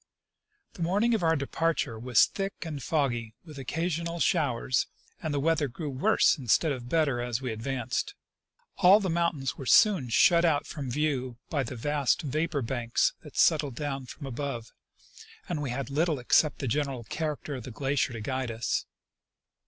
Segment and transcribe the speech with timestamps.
[0.73, 4.87] The morning of our departure was thick and foggy, with occa sional showers,
[5.21, 8.15] and the weather grew worse instead of better as we advanced.
[8.79, 13.37] All the mountains were soon shut out from view by the vast vapor banks that
[13.37, 14.71] settled down from above,
[15.47, 18.87] and we had little except the general character of the glacier to guide us.